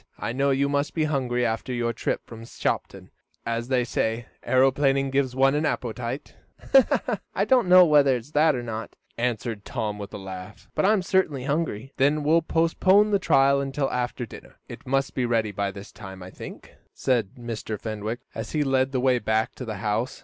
I 0.17 0.33
know 0.33 0.49
you 0.49 0.67
must 0.67 0.95
be 0.95 1.03
hungry 1.03 1.45
after 1.45 1.71
your 1.71 1.93
trip 1.93 2.25
from 2.25 2.43
Shopton, 2.43 3.11
as 3.45 3.67
they 3.67 3.83
say 3.83 4.25
aeroplaning 4.43 5.11
gives 5.11 5.35
one 5.35 5.53
an 5.53 5.63
appetite." 5.63 6.33
"I 7.35 7.45
don't 7.45 7.67
know 7.69 7.85
whether 7.85 8.15
it's 8.15 8.31
that 8.31 8.55
or 8.55 8.63
not," 8.63 8.95
answered 9.15 9.63
Tom 9.63 9.99
with 9.99 10.11
a 10.11 10.17
laugh, 10.17 10.67
"but 10.73 10.85
I 10.85 10.93
am 10.93 11.03
certainly 11.03 11.43
hungry." 11.43 11.93
"Then 11.97 12.23
we'll 12.23 12.41
postpone 12.41 13.11
the 13.11 13.19
trial 13.19 13.61
until 13.61 13.91
after 13.91 14.25
dinner. 14.25 14.55
It 14.67 14.87
must 14.87 15.13
be 15.13 15.23
ready 15.27 15.51
by 15.51 15.69
this 15.69 15.91
time, 15.91 16.23
I 16.23 16.31
think," 16.31 16.73
said 16.95 17.35
Mr. 17.37 17.79
Fenwick, 17.79 18.21
as 18.33 18.53
he 18.53 18.63
led 18.63 18.93
the 18.93 18.99
way 18.99 19.19
back 19.19 19.53
to 19.53 19.65
the 19.65 19.77
house. 19.85 20.19